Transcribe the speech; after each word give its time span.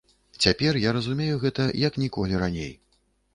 Цяпер 0.45 0.79
я 0.83 0.93
разумею 0.97 1.35
гэта 1.43 1.67
як 1.87 2.01
ніколі 2.05 2.41
раней. 2.47 2.73